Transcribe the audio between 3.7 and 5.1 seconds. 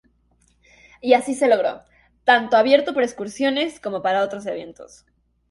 como para otros eventos.